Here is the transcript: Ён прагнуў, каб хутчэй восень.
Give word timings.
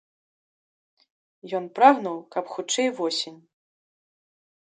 Ён 1.59 1.63
прагнуў, 1.75 2.17
каб 2.35 2.45
хутчэй 2.55 2.87
восень. 3.01 3.39